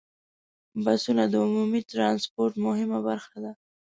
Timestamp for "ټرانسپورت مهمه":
1.91-2.99